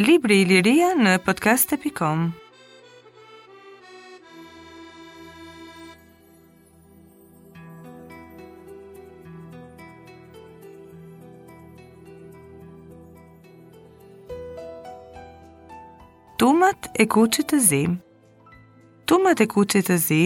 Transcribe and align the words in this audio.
Libri 0.00 0.38
i 0.40 0.46
Liria 0.48 0.94
në 0.96 1.12
podcast 1.26 1.74
e 1.76 1.78
pikom 1.82 2.24
Tumat 16.40 16.88
e 16.96 17.04
kuqit 17.16 17.52
të 17.52 17.60
zi 17.68 17.84
Tumat 19.04 19.44
e 19.46 19.50
kuqit 19.56 19.90
të 19.92 20.00
zi 20.08 20.24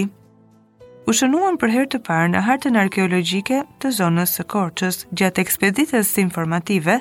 U 1.09 1.13
shënuan 1.17 1.57
për 1.61 1.73
herë 1.75 1.89
të 1.93 1.99
parë 2.05 2.27
në 2.35 2.41
hartën 2.47 2.77
arkeologjike 2.83 3.63
të 3.81 3.91
zonës 3.97 4.35
së 4.37 4.45
Korçës, 4.53 5.05
gjatë 5.17 5.43
ekspeditës 5.47 6.11
informative 6.23 6.99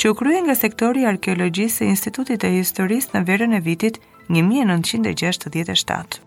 që 0.00 0.12
u 0.12 0.14
kryen 0.18 0.46
nga 0.48 0.54
sektori 0.58 1.02
i 1.04 1.08
arkeologjisë 1.10 1.82
së 1.82 1.88
Institutit 1.90 2.40
të 2.42 2.54
Historisë 2.56 3.14
në 3.18 3.22
verën 3.28 3.52
e 3.52 3.60
vitit 3.66 4.00
1967. 4.32 6.22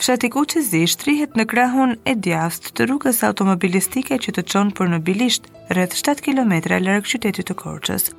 Fshati 0.00 0.28
kuçizi 0.34 0.80
shtrihet 0.90 1.36
në 1.38 1.44
krahun 1.52 1.94
e 2.08 2.16
djast 2.18 2.72
të 2.74 2.88
rrugës 2.88 3.20
automobilistike 3.28 4.16
që 4.18 4.34
të 4.36 4.42
çon 4.50 4.72
për 4.76 4.90
në 4.96 5.02
Bilisht, 5.06 5.46
rreth 5.70 5.94
7 6.00 6.24
km 6.24 6.58
larg 6.88 7.06
qytetit 7.06 7.46
të 7.48 7.54
Korçës, 7.60 8.10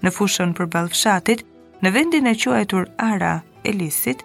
në 0.00 0.14
fushën 0.16 0.56
përballë 0.58 0.94
fshatit, 0.94 1.44
në 1.82 1.92
vendin 1.98 2.26
e 2.30 2.34
quajtur 2.40 2.88
Ara 2.96 3.40
Elisit 3.64 4.24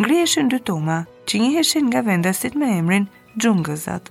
ngriheshin 0.00 0.50
dy 0.52 0.58
tuma 0.68 0.96
që 1.26 1.38
njëheshin 1.42 1.86
nga 1.88 2.02
vendasit 2.08 2.56
me 2.60 2.68
emrin 2.78 3.06
Gjungëzat. 3.40 4.10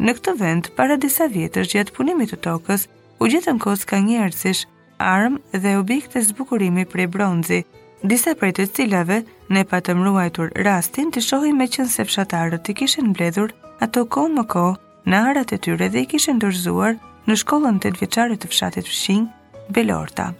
Në 0.00 0.12
këtë 0.16 0.32
vend, 0.40 0.70
para 0.78 0.96
disa 1.00 1.26
vjetës 1.28 1.68
gjatë 1.74 1.92
punimit 1.96 2.32
të 2.32 2.38
tokës, 2.46 2.86
u 3.20 3.28
gjithën 3.32 3.58
kos 3.60 3.84
ka 3.88 3.98
njërësish, 4.00 4.62
armë 4.98 5.60
dhe 5.62 5.74
objekte 5.80 6.20
zbukurimi 6.24 6.86
prej 6.88 7.08
bronzi, 7.14 7.62
disa 8.02 8.32
prej 8.40 8.52
të 8.56 8.66
cilave 8.76 9.20
ne 9.52 9.64
të 9.66 9.94
mruajtur 10.00 10.52
rastin 10.66 11.10
të 11.12 11.20
shohi 11.26 11.52
me 11.56 11.66
qënë 11.68 11.92
se 11.96 12.04
fshatarët 12.08 12.70
i 12.70 12.74
kishin 12.80 13.08
mbledhur 13.12 13.52
ato 13.84 14.04
ko 14.06 14.24
më 14.32 14.44
ko 14.52 14.66
në 15.08 15.16
arat 15.30 15.52
e 15.52 15.58
tyre 15.64 15.88
dhe 15.88 16.00
i 16.00 16.06
kishin 16.14 16.40
dërzuar 16.40 16.94
në 17.28 17.34
shkollën 17.42 17.76
të 17.82 17.92
vjeqarit 18.00 18.40
të 18.42 18.48
fshatit 18.52 18.86
fshin, 18.88 19.28
Belorta. 19.70 20.32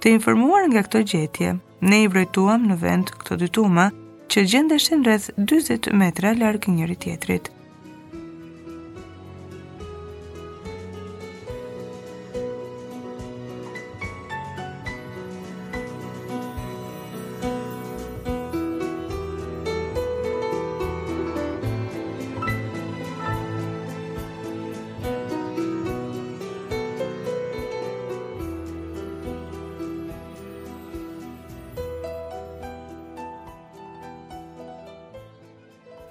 Të 0.00 0.12
informuar 0.18 0.68
nga 0.68 0.82
këto 0.84 1.00
gjetje, 1.02 1.56
Ne 1.82 2.02
i 2.04 2.08
vrejtuam 2.08 2.66
në 2.70 2.76
vend 2.82 3.10
këto 3.18 3.38
dytume 3.40 3.88
që 4.34 4.46
gjendeshin 4.52 5.04
rreth 5.08 5.30
20 5.54 5.92
metra 6.04 6.32
larg 6.44 6.70
njëri 6.76 6.96
tjetrit. 7.06 7.53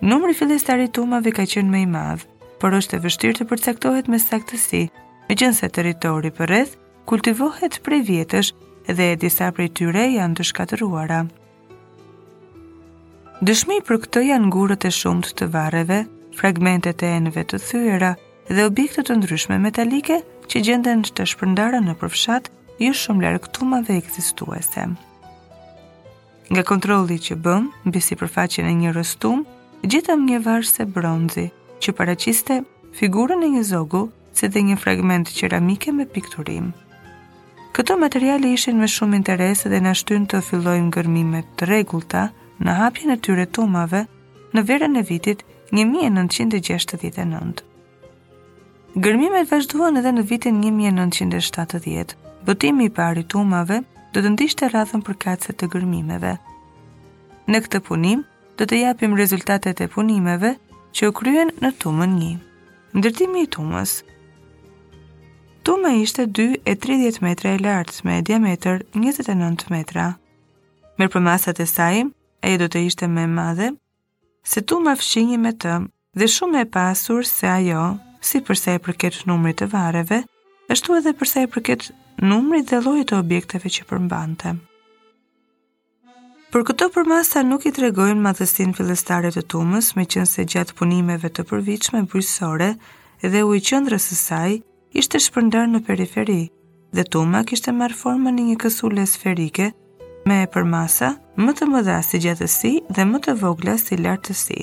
Numri 0.03 0.33
fillestari 0.33 0.83
i 0.89 0.89
tumave 0.91 1.31
ka 1.31 1.45
qenë 1.47 1.69
më 1.71 1.79
i 1.85 1.85
madh, 1.87 2.23
por 2.59 2.73
është 2.75 2.97
e 2.99 3.03
vështirë 3.05 3.35
të 3.37 3.45
përcaktohet 3.47 4.09
me 4.11 4.17
saktësi, 4.19 4.81
megjithëse 5.29 5.69
territori 5.77 6.31
përreth 6.39 6.73
kultivohet 7.07 7.77
prej 7.85 8.01
vjetësh 8.09 8.49
dhe 8.97 9.07
disa 9.21 9.47
prej 9.55 9.69
tyre 9.79 10.03
janë 10.17 10.35
të 10.41 10.47
shkatëruara. 10.49 11.21
Dëshmi 13.47 13.79
për 13.87 14.01
këtë 14.03 14.25
janë 14.27 14.49
ngurët 14.51 14.89
e 14.89 14.93
shumët 14.99 15.31
të 15.39 15.47
vareve, 15.55 16.01
fragmentet 16.41 16.99
e 17.07 17.13
enëve 17.21 17.45
të 17.53 17.61
thyera 17.69 18.11
dhe 18.51 18.67
objekte 18.67 19.07
të 19.07 19.17
ndryshme 19.21 19.61
metalike 19.69 20.19
që 20.51 20.65
gjenden 20.67 21.07
të 21.07 21.29
shpërndara 21.31 21.79
në 21.87 21.95
përfshat 22.03 22.51
ju 22.75 22.91
jo 22.91 22.99
shumë 23.05 23.23
lërë 23.23 23.45
këtumave 23.47 23.95
eksistuese. 24.03 24.87
Nga 26.51 26.67
kontroli 26.73 27.21
që 27.29 27.39
bëm, 27.47 27.71
bisi 27.87 28.19
përfaqin 28.19 28.67
e 28.67 28.75
një 28.83 28.97
rëstum, 28.99 29.47
gjetëm 29.83 30.21
një 30.25 30.61
se 30.63 30.85
bronzi 30.87 31.51
që 31.83 31.91
paraqiste 31.91 32.63
figurën 32.95 33.43
e 33.43 33.49
një 33.55 33.63
zogu 33.63 34.09
se 34.33 34.47
dhe 34.47 34.61
një 34.63 34.75
fragment 34.79 35.27
qeramike 35.27 35.91
me 35.93 36.05
pikturim. 36.05 36.71
Këto 37.73 37.97
materiale 37.97 38.53
ishin 38.53 38.77
me 38.79 38.87
shumë 38.87 39.15
interes 39.15 39.59
dhe 39.63 39.79
në 39.81 39.93
shtyn 39.93 40.25
të 40.27 40.39
fillojmë 40.47 40.89
gërmime 40.93 41.43
të 41.59 41.67
regullta 41.71 42.29
në 42.63 42.71
hapjen 42.79 43.11
e 43.11 43.17
tyre 43.19 43.45
tumave 43.45 44.05
në 44.55 44.61
verën 44.67 44.95
e 44.99 45.03
vitit 45.03 45.39
1969. 45.75 47.65
Gërmimet 48.95 49.49
vazhduan 49.51 49.97
edhe 49.99 50.11
në 50.15 50.23
vitin 50.29 50.61
1970. 50.63 52.13
Botimi 52.45 52.85
i 52.85 52.89
parë 52.91 53.23
tumave 53.31 53.81
do 54.13 54.21
të 54.23 54.29
ndishte 54.35 54.69
radhën 54.71 55.01
për 55.01 55.17
kacet 55.23 55.57
të 55.59 55.71
gërmimeve. 55.75 56.35
Në 57.49 57.59
këtë 57.65 57.79
punim, 57.87 58.21
do 58.61 58.65
të 58.69 58.77
japim 58.83 59.15
rezultatet 59.17 59.81
e 59.81 59.87
punimeve 59.93 60.53
që 60.93 61.09
u 61.09 61.13
kryen 61.17 61.49
në 61.63 61.71
tumën 61.81 62.11
një. 62.19 62.33
Ndërtimi 62.97 63.43
i 63.43 63.49
tumës 63.55 63.95
Tume 65.65 65.93
ishte 66.03 66.25
2 66.27 66.45
e 66.67 66.73
30 66.85 67.21
metra 67.23 67.53
e 67.55 67.57
lartë 67.63 68.01
me 68.03 68.17
diameter 68.27 68.81
29 68.97 69.69
metra. 69.71 70.09
Mirë 70.99 71.11
për 71.13 71.23
masat 71.23 71.61
e 71.63 71.65
saj, 71.71 72.01
e 72.43 72.51
do 72.59 72.67
të 72.67 72.81
ishte 72.89 73.07
me 73.07 73.23
madhe, 73.31 73.69
se 74.43 74.61
tume 74.67 74.91
fshinjë 74.99 75.37
me 75.39 75.53
të 75.63 75.77
dhe 76.19 76.27
shumë 76.35 76.65
e 76.65 76.65
pasur 76.75 77.23
se 77.25 77.47
ajo, 77.47 77.85
si 78.19 78.43
përse 78.47 78.75
e 78.75 78.83
përket 78.85 79.21
numrit 79.29 79.61
të 79.63 79.69
vareve, 79.71 80.19
ështu 80.67 80.99
edhe 80.99 81.15
përse 81.21 81.47
e 81.47 81.51
përket 81.55 81.93
numrit 82.27 82.67
dhe 82.69 82.83
lojit 82.83 83.13
të 83.13 83.21
objekteve 83.23 83.71
që 83.77 83.87
përmbante. 83.87 84.57
Për 86.53 86.61
këto 86.69 86.85
përmasa 86.93 87.41
nuk 87.41 87.63
i 87.65 87.71
tregojnë 87.73 88.21
madhësin 88.21 88.75
filestare 88.77 89.31
të 89.33 89.41
tumës 89.49 89.87
me 89.97 90.03
qënë 90.05 90.29
se 90.29 90.43
gjatë 90.53 90.75
punimeve 90.77 91.31
të 91.33 91.41
përvitshme 91.49 92.03
bërësore 92.11 92.67
edhe 93.25 93.39
u 93.47 93.55
i 93.57 93.61
qëndrës 93.69 94.03
saj 94.19 94.59
ishte 95.01 95.21
shpërndar 95.25 95.65
në 95.71 95.79
periferi 95.87 96.37
dhe 96.93 97.05
tuma 97.15 97.41
kishte 97.49 97.73
marrë 97.79 97.97
forma 98.03 98.29
një 98.35 98.45
një 98.51 98.57
kësule 98.65 99.05
sferike 99.13 99.71
me 100.29 100.37
përmasa 100.55 101.09
më 101.41 101.55
të 101.57 101.67
mëdha 101.73 101.95
si 102.09 102.19
gjatësi 102.27 102.71
dhe 102.97 103.05
më 103.15 103.21
të 103.29 103.35
vogla 103.41 103.73
si 103.85 103.97
lartësi. 104.05 104.59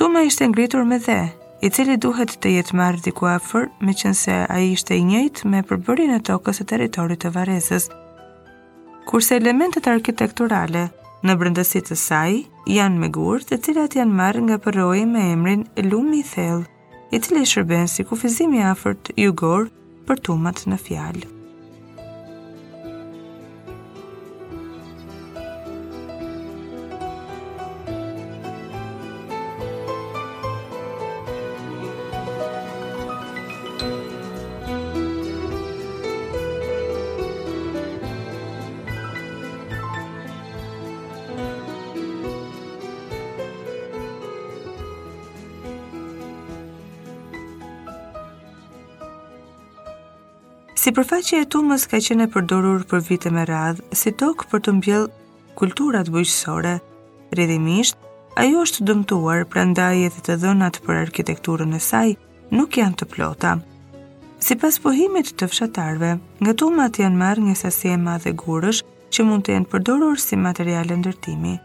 Tuma 0.00 0.22
ishte 0.30 0.48
ngritur 0.54 0.88
me 0.88 0.96
dhe, 1.10 1.18
i 1.60 1.68
cili 1.76 1.98
duhet 2.06 2.38
të 2.40 2.54
jetë 2.56 2.80
marrë 2.80 3.04
diku 3.10 3.20
kuafër 3.26 3.68
me 3.84 3.92
qënë 3.92 4.20
se 4.22 4.38
a 4.56 4.56
ishte 4.72 4.96
i 4.96 5.04
njëjt 5.12 5.44
me 5.52 5.60
përbërin 5.72 6.16
e 6.16 6.22
tokës 6.32 6.62
e 6.64 6.66
teritorit 6.72 7.20
të 7.26 7.34
varezës 7.36 7.90
kurse 9.14 9.36
elementet 9.38 9.86
arkitekturale 9.86 10.88
në 11.24 11.34
brëndësit 11.38 11.86
të 11.86 11.96
saj 12.00 12.40
janë 12.74 12.98
me 13.04 13.10
gurë 13.14 13.54
e 13.54 13.58
cilat 13.62 13.94
janë 14.00 14.16
marrë 14.20 14.42
nga 14.48 14.58
përroj 14.64 15.04
me 15.12 15.28
emrin 15.36 15.62
lumi 15.86 16.24
i 16.24 16.26
thellë, 16.32 16.66
i 17.14 17.22
cili 17.26 17.44
shërben 17.52 17.86
si 17.92 18.06
kufizimi 18.10 18.64
afërt 18.72 19.12
jugor 19.22 19.70
për 20.10 20.24
tumat 20.30 20.66
në 20.66 20.80
fjalë. 20.88 21.33
Si 50.84 50.90
përfaqe 50.96 51.38
e 51.42 51.46
tumës 51.52 51.86
ka 51.88 51.96
qene 52.06 52.24
e 52.28 52.30
përdorur 52.32 52.82
për 52.88 53.00
vite 53.06 53.30
me 53.32 53.42
radhë, 53.48 53.84
si 53.96 54.10
tokë 54.22 54.48
për 54.50 54.60
të 54.66 54.72
mbjellë 54.76 55.54
kulturat 55.56 56.10
bëjqësore, 56.12 56.72
redimisht, 57.40 57.94
ajo 58.42 58.64
është 58.66 58.84
dëmtuar 58.90 59.46
pra 59.54 59.62
ndajet 59.70 60.18
e 60.20 60.24
të 60.28 60.36
dhënat 60.44 60.82
për 60.84 60.98
arkitekturën 61.06 61.72
e 61.72 61.80
saj 61.88 62.10
nuk 62.58 62.76
janë 62.82 62.98
të 63.00 63.08
plota. 63.14 63.54
Si 64.44 64.58
pas 64.60 64.76
pohimit 64.88 65.32
të 65.40 65.48
fshatarve, 65.54 66.10
nga 66.44 66.52
tumat 66.62 67.00
janë 67.00 67.20
marrë 67.22 67.46
një 67.48 67.56
sasjema 67.64 68.18
dhe 68.26 68.34
gurësh 68.44 68.82
që 69.14 69.24
mund 69.30 69.46
të 69.48 69.56
jenë 69.56 69.72
përdorur 69.72 70.20
si 70.26 70.36
material 70.44 70.92
e 70.92 71.00
ndërtimi. 71.00 71.56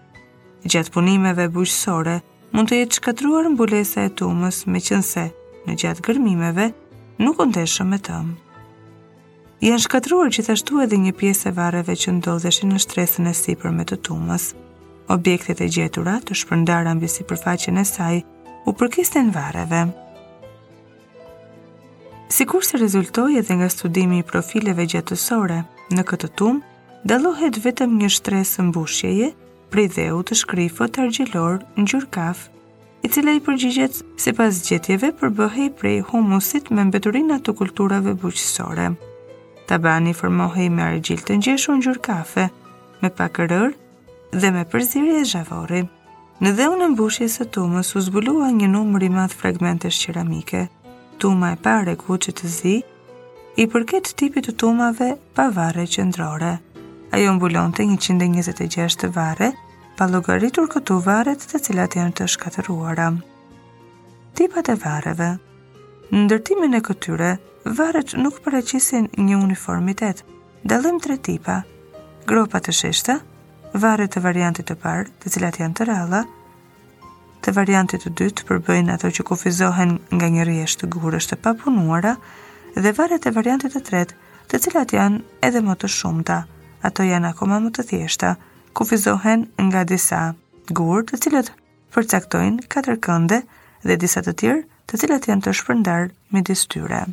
Gjatë 0.63 0.95
punimeve 0.95 1.49
bëjqësore, 1.57 2.15
mund 2.55 2.71
të 2.71 2.79
jetë 2.85 3.01
shkatruar 3.03 3.51
mbulesa 3.51 4.05
e 4.07 4.15
tumës 4.21 4.63
me 4.71 4.79
qënëse 4.89 5.27
në 5.67 5.77
gjatë 5.83 6.07
gërmimeve 6.07 6.71
nuk 7.25 7.43
undeshëm 7.49 7.91
me 7.91 7.99
tëmë 8.11 8.37
janë 9.63 9.81
shkatruar 9.83 10.29
gjithashtu 10.31 10.79
edhe 10.85 10.95
një 10.99 11.11
pjesë 11.19 11.49
e 11.49 11.55
varreve 11.55 11.91
që 12.01 12.13
ndodheshin 12.19 12.69
në 12.73 12.77
shtresën 12.85 13.25
e 13.27 13.33
sipërme 13.35 13.83
të 13.89 13.97
tumës. 14.07 14.45
Objektet 15.11 15.59
e 15.61 15.67
gjetura 15.73 16.13
të 16.23 16.37
shpërndara 16.39 16.93
mbi 16.95 17.09
sipërfaqen 17.11 17.81
e 17.81 17.85
saj 17.89 18.21
u 18.69 18.75
përkisën 18.79 19.33
varreve. 19.35 19.81
Sikur 22.31 22.63
se 22.63 22.77
rezultoi 22.79 23.39
edhe 23.41 23.57
nga 23.59 23.67
studimi 23.73 24.21
i 24.21 24.27
profileve 24.31 24.85
gjatësore 24.93 25.59
në 25.97 26.05
këtë 26.11 26.29
tum, 26.39 26.61
dallohet 27.03 27.57
vetëm 27.65 27.97
një 27.99 28.11
shtresë 28.17 28.67
mbushjeje 28.69 29.33
prej 29.73 29.87
dheu 29.97 30.21
të 30.23 30.39
shkrifot 30.43 31.01
argjëlor 31.03 31.59
ngjyrkaf, 31.83 32.47
i 33.03 33.07
cila 33.11 33.35
i 33.37 33.39
përgjigjet 33.49 33.99
sipas 34.19 34.59
gjetjeve 34.69 35.11
për 35.19 35.33
bëhej 35.41 35.69
prej 35.79 35.99
humusit 36.13 36.69
me 36.71 36.83
mbeturina 36.87 37.39
të 37.41 37.55
kulturave 37.59 38.13
bujqësore. 38.23 38.89
Tabani 39.69 40.13
formohi 40.17 40.65
me 40.73 40.81
argjil 40.83 41.19
të 41.27 41.35
ngjeshur 41.39 41.75
në 41.77 41.91
kafe, 42.05 42.45
me 43.03 43.09
pak 43.19 43.35
rër 43.51 43.75
dhe 44.33 44.49
me 44.55 44.63
përzirje 44.71 45.19
zhavori. 45.31 45.81
Në 46.41 46.53
dheu 46.57 46.71
e 46.73 46.87
mbushjes 46.93 47.35
së 47.37 47.45
tumës 47.57 47.91
u 47.97 48.01
zbulua 48.01 48.47
një 48.59 48.69
numëri 48.71 49.09
madh 49.17 49.35
fragmentesh 49.41 49.99
qeramike. 50.07 50.63
Tuma 51.21 51.51
e 51.53 51.59
pare 51.67 51.93
ku 52.01 52.17
që 52.17 52.33
të 52.39 52.49
zi, 52.55 52.73
i 53.61 53.63
përket 53.73 54.09
tipit 54.21 54.49
të 54.49 54.55
tumave 54.63 55.09
pa 55.37 55.45
vare 55.59 55.85
qëndrore. 55.93 56.53
Ajo 57.13 57.33
mbulonte 57.37 57.85
të 57.85 58.15
126 58.21 59.05
varre, 59.05 59.11
vare, 59.17 59.49
pa 59.97 60.07
logaritur 60.09 60.65
këtu 60.73 60.97
varet 61.05 61.45
të 61.51 61.61
cilat 61.67 61.99
janë 61.99 62.15
të 62.17 62.27
shkateruara. 62.33 63.09
Tipat 64.33 64.73
e 64.73 64.75
vareve 64.85 65.29
Në 66.09 66.23
ndërtimin 66.25 66.73
e 66.79 66.81
këtyre, 66.81 67.29
Varet 67.65 68.13
nuk 68.17 68.37
përreqisin 68.43 69.09
një 69.19 69.35
uniformitet, 69.43 70.21
dalim 70.63 70.99
tre 71.03 71.17
tipa, 71.19 71.57
gropa 72.29 72.59
të 72.63 72.71
sheshta, 72.71 73.17
varet 73.73 74.13
të 74.15 74.21
variantit 74.23 74.69
të 74.69 74.77
parë 74.83 75.09
të 75.19 75.33
cilat 75.35 75.57
janë 75.59 75.75
të 75.75 75.87
ralla, 75.89 76.21
të 77.43 77.53
variantit 77.57 78.05
të 78.05 78.13
dytë 78.21 78.45
përbëjnë 78.51 78.93
ato 78.93 79.11
që 79.17 79.25
kufizohen 79.27 79.97
nga 80.15 80.29
një 80.37 80.45
rjeshtë 80.47 80.85
të 80.87 80.91
gurështë 80.95 81.35
të 81.35 81.41
papunuara, 81.49 82.15
dhe 82.79 82.95
varet 83.01 83.27
të 83.27 83.35
variantit 83.35 83.75
të 83.75 83.83
tretë, 83.91 84.15
të 84.49 84.59
cilat 84.65 84.95
janë 84.95 85.19
edhe 85.49 85.59
më 85.67 85.75
të 85.83 85.91
shumta, 85.99 86.39
ato 86.89 87.03
janë 87.09 87.33
akoma 87.33 87.59
më 87.67 87.73
të 87.75 87.87
thjeshta, 87.91 88.31
kufizohen 88.79 89.43
nga 89.67 89.83
disa 89.83 90.23
gurë 90.79 91.05
të 91.11 91.19
cilat 91.27 91.51
përcaktojnë 91.93 92.69
katër 92.71 93.01
kënde 93.07 93.43
dhe 93.83 93.95
disa 94.05 94.23
të 94.23 94.33
tjerë 94.41 94.65
të 94.87 94.99
cilat 95.03 95.25
janë 95.33 95.43
të 95.47 95.57
shpërndarë 95.61 96.13
midis 96.35 96.63
tyre. 96.75 97.03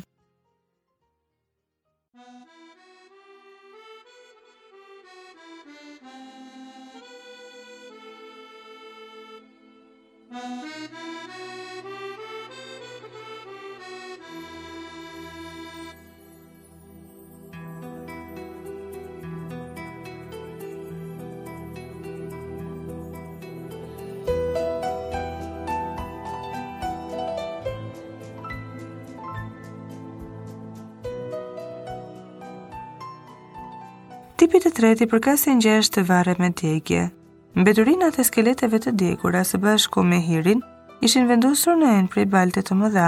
Tipi 34.37 34.59
të 34.63 34.69
treti 34.77 35.05
përka 35.11 35.33
se 35.43 35.55
njështë 35.59 35.95
të 35.97 36.03
vare 36.11 36.35
me 36.39 36.51
tjekje. 36.59 37.07
Mbeturinat 37.55 38.17
e 38.19 38.23
skeleteve 38.23 38.77
të 38.83 38.91
djegura 38.99 39.43
së 39.43 39.57
bashku 39.61 40.03
me 40.03 40.19
hirin 40.23 40.59
ishin 41.07 41.27
vendosur 41.31 41.77
në 41.79 41.91
enë 41.99 42.11
prej 42.13 42.25
baltet 42.33 42.67
të 42.69 42.75
mëdha, 42.81 43.07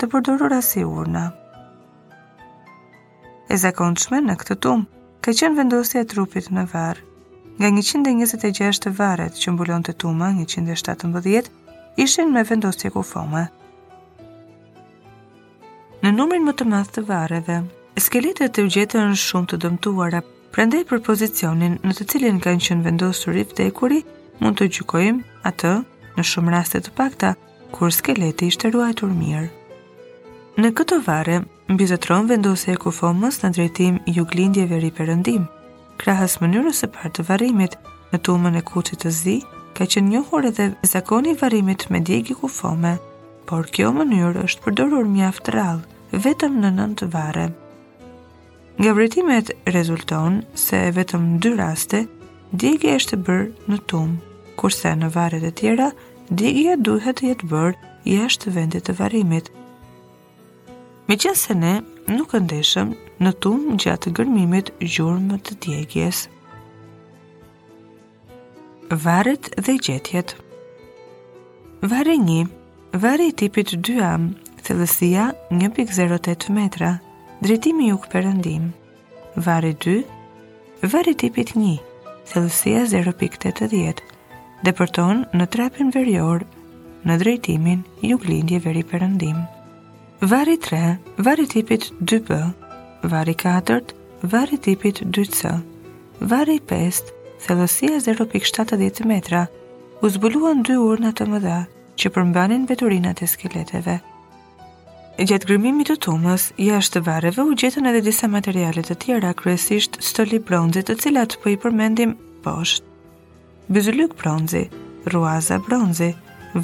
të 0.00 0.08
përdorura 0.14 0.58
si 0.66 0.82
urna. 0.88 1.22
E 3.52 3.56
zakonçme 3.62 4.20
në 4.26 4.36
këtë 4.42 4.56
tumë, 4.66 4.84
ka 5.22 5.34
qenë 5.38 5.58
vendosja 5.60 6.02
e 6.02 6.08
trupit 6.12 6.50
në 6.56 6.66
varë. 6.72 7.06
Nga 7.60 7.68
126 7.86 8.88
varet 8.96 9.34
që 9.38 9.52
mbulon 9.54 9.82
të 9.86 9.92
tuma 10.02 10.30
117, 10.36 11.50
ishin 12.04 12.32
me 12.32 12.44
vendosje 12.48 12.90
kufome. 12.90 13.42
Në 16.02 16.12
numrin 16.16 16.44
më 16.48 16.54
të 16.60 16.66
madh 16.72 16.92
të 16.96 17.04
vareve, 17.12 17.58
skeletet 18.02 18.56
të 18.56 18.64
gjetën 18.74 19.12
shumë 19.24 19.52
të 19.52 19.60
dëmtuara 19.66 20.22
Prandaj 20.52 20.82
për 20.90 20.98
pozicionin 21.04 21.78
në 21.80 21.94
të 21.96 22.04
cilin 22.12 22.38
kanë 22.44 22.60
qenë 22.66 22.82
vendosur 22.84 23.36
i 23.40 23.44
vdekuri, 23.48 24.02
mund 24.42 24.58
të 24.60 24.66
gjykojmë 24.74 25.40
atë 25.48 25.70
në 26.18 26.24
shumë 26.30 26.52
raste 26.52 26.80
të 26.84 26.92
pakta 26.98 27.30
kur 27.72 27.92
skeleti 27.98 28.50
ishte 28.52 28.68
ruajtur 28.74 29.14
mirë. 29.16 29.46
Në 30.60 30.70
këtë 30.80 30.98
varë, 31.06 31.38
mbi 31.72 31.86
zotron 31.94 32.28
vendose 32.28 32.68
e 32.68 32.76
kufomës 32.84 33.40
në 33.46 33.52
drejtim 33.56 33.96
juglindjeve 34.18 34.82
riperëndim. 34.84 35.48
Krahas 36.02 36.36
mënyrës 36.44 36.84
së 36.84 36.90
parë 36.98 37.14
të 37.16 37.26
varrimit 37.30 37.78
në 38.12 38.20
tumën 38.28 38.60
e 38.60 38.64
kuçit 38.74 39.06
të 39.06 39.14
zi, 39.22 39.38
ka 39.78 39.88
qenë 39.88 40.10
njohur 40.18 40.50
edhe 40.52 40.68
zakoni 40.92 41.32
i 41.32 41.40
varrimit 41.40 41.88
me 41.88 42.02
djegi 42.10 42.36
kufome, 42.44 42.98
por 43.48 43.72
kjo 43.72 43.94
mënyrë 44.02 44.44
është 44.50 44.66
përdorur 44.68 45.08
mjaft 45.16 45.48
rrallë, 45.48 45.80
vetëm 46.28 46.60
në 46.60 46.76
nëntë 46.82 47.12
varë. 47.16 47.48
Nga 48.78 48.92
vërtimet 48.94 49.50
rezulton 49.76 50.44
se 50.54 50.76
vetëm 50.96 51.36
dy 51.42 51.52
raste 51.56 52.06
djegje 52.56 52.94
është 52.98 53.18
bërë 53.24 53.68
në 53.68 53.76
tumë, 53.90 54.16
kurse 54.56 54.92
në 54.96 55.10
varet 55.12 55.44
e 55.44 55.50
tjera 55.60 55.90
djegje 56.32 56.76
duhet 56.80 57.20
të 57.20 57.28
jetë 57.28 57.48
bërë 57.52 57.90
jashtë 58.14 58.52
vendit 58.56 58.86
të 58.88 58.94
varimit. 59.02 59.50
Mi 61.08 61.18
qënë 61.20 61.38
se 61.42 61.54
ne 61.58 61.74
nuk 62.16 62.32
ndeshëm 62.46 62.94
në 63.24 63.34
tumë 63.44 63.76
gjatë 63.84 64.14
gërmimit 64.16 64.72
gjurëmë 64.80 65.38
të 65.48 65.58
digjes. 65.66 66.22
Varet 69.04 69.52
dhe 69.60 69.76
gjetjet 69.84 70.32
Vare 71.82 72.16
1 72.16 72.48
Vare 73.02 73.24
i 73.28 73.32
tipit 73.32 73.72
2A, 73.88 74.14
thellësia 74.64 75.32
1.08 75.52 76.52
metra, 76.52 76.96
Drejtimi 77.42 77.84
ju 77.90 77.96
këpërëndim 77.98 78.66
Vari 79.44 79.72
2 79.84 79.92
Vari 80.92 81.14
tipit 81.22 81.48
1 81.58 81.70
Thelësia 82.32 82.82
0.80 82.92 84.02
përton 84.80 85.24
në 85.40 85.46
trapin 85.56 85.90
verjor 85.96 86.44
Në 87.10 87.16
drejtimin 87.24 87.80
ju 88.10 88.18
glindje 88.26 88.60
veri 88.68 88.84
përëndim 88.92 89.40
Vari 90.34 90.54
3 90.68 90.82
Vari 91.28 91.48
tipit 91.56 91.88
2B 92.12 92.38
Vari 93.16 93.34
4 93.44 93.80
Vari 94.36 94.60
tipit 94.68 95.02
2C 95.18 95.52
Vari 96.34 96.58
5 96.74 97.02
thellësia 97.48 97.98
0.70 98.06 99.02
metra 99.14 99.42
U 99.98 100.14
zbuluan 100.18 100.62
dy 100.70 100.78
urna 100.92 101.10
të 101.18 101.26
mëdha 101.34 101.58
që 102.02 102.10
përmbanin 102.18 102.68
veturinat 102.70 103.18
e 103.18 103.26
skeleteve. 103.34 103.98
Gjatë 105.20 105.44
grëmimit 105.50 105.90
të 105.90 105.94
tumës, 106.06 106.46
jashtë 106.56 106.94
të 106.96 107.00
vareve 107.04 107.44
u 107.44 107.52
gjetën 107.60 107.84
edhe 107.88 108.00
disa 108.06 108.30
materialet 108.32 108.86
të 108.88 108.94
tjera, 109.02 109.34
kryesisht 109.36 109.98
stoli 110.02 110.38
bronzit 110.40 110.86
të 110.88 110.96
cilat 111.02 111.34
për 111.36 111.42
po 111.42 111.50
i 111.52 111.58
përmendim 111.60 112.14
poshtë. 112.46 112.86
Bëzullyk 113.72 114.14
bronzi, 114.22 114.62
ruaza 115.12 115.58
bronzi, 115.66 116.08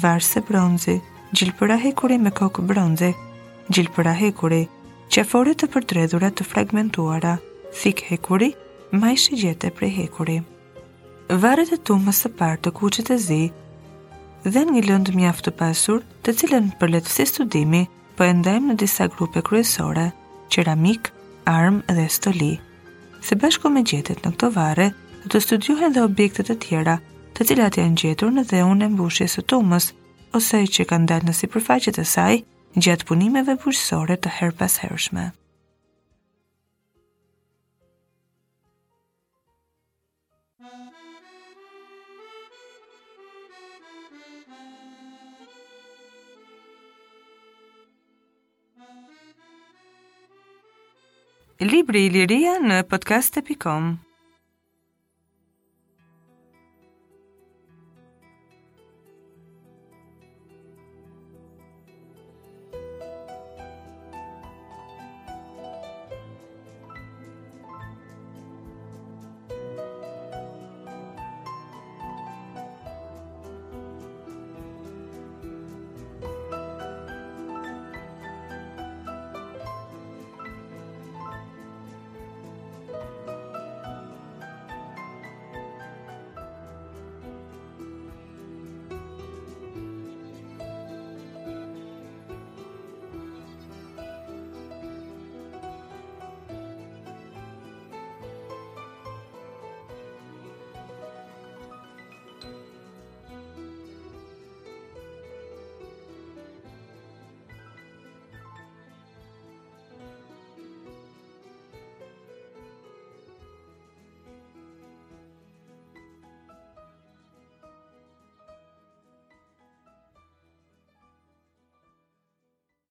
varse 0.01 0.41
bronzi, 0.47 0.95
gjilpëra 1.37 1.77
hekuri 1.83 2.17
me 2.23 2.31
kokë 2.39 2.65
bronzi, 2.71 3.11
gjilpëra 3.69 4.15
hekuri, 4.17 4.63
qefore 5.13 5.53
të 5.53 5.69
përdredhurat 5.75 6.37
të 6.41 6.49
fragmentuara, 6.49 7.35
thik 7.83 8.01
hekuri, 8.09 8.49
ma 8.97 9.13
i 9.13 9.17
shigjete 9.27 9.69
pre 9.77 9.91
hekuri. 9.99 10.39
Vare 11.29 11.67
të 11.69 11.77
tumës 11.91 12.25
të 12.25 12.33
partë 12.41 12.65
të 12.69 12.75
kuqit 12.81 13.13
e 13.17 13.21
zi, 13.29 13.41
dhe 14.49 14.65
një 14.73 14.87
lëndë 14.89 15.15
mjaftë 15.21 15.49
të 15.51 15.55
pasur 15.61 16.03
të 16.25 16.37
cilën 16.41 16.69
për 16.81 16.95
letësi 16.97 17.29
studimi, 17.35 17.85
po 18.19 18.25
e 18.27 18.33
ndajmë 18.35 18.67
në 18.73 18.73
disa 18.81 19.05
grupe 19.07 19.39
kryesore, 19.47 20.01
qeramik, 20.51 21.07
arm 21.47 21.77
dhe 21.87 22.03
stoli. 22.11 22.57
Se 23.23 23.37
bashku 23.39 23.71
me 23.71 23.85
gjetet 23.91 24.19
në 24.25 24.33
këto 24.33 24.49
vare, 24.57 24.89
do 25.23 25.29
të 25.31 25.41
studiohen 25.45 25.95
dhe 25.95 26.03
objektet 26.09 26.51
e 26.51 26.57
tjera, 26.67 26.97
të 27.33 27.47
cilat 27.51 27.79
janë 27.79 27.99
gjetur 28.01 28.35
në 28.35 28.43
unë 28.67 28.89
e 28.89 28.93
mbushjes 28.97 29.37
së 29.39 29.45
tumës, 29.53 29.87
ose 30.35 30.59
që 30.75 30.89
kanë 30.91 31.09
dalë 31.13 31.29
në 31.29 31.37
sipërfaqet 31.41 32.01
e 32.03 32.05
saj 32.15 32.41
gjatë 32.75 33.07
punimeve 33.07 33.55
bujqësore 33.63 34.19
të 34.19 34.35
her 34.41 34.51
pas 34.59 34.77
hershme. 34.83 35.29
Thank 40.61 40.91
you. 41.07 41.08
libri 51.59 52.05
i 52.05 52.09
liria 52.09 52.53
në 52.63 52.79
podcast.com 52.87 53.97